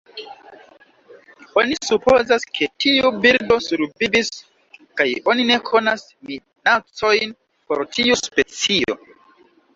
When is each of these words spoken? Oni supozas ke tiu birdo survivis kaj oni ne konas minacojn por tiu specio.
Oni 1.61 1.75
supozas 1.87 2.45
ke 2.59 2.67
tiu 2.85 3.11
birdo 3.25 3.57
survivis 3.67 4.33
kaj 5.03 5.07
oni 5.35 5.47
ne 5.51 5.59
konas 5.69 6.07
minacojn 6.33 7.39
por 7.69 7.87
tiu 7.99 8.19
specio. 8.25 8.99